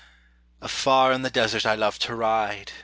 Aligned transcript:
Afar 0.61 1.11
in 1.11 1.21
the 1.21 1.29
desert 1.29 1.63
I 1.63 1.75
love 1.75 1.99
to 1.99 2.15
ride. 2.15 2.71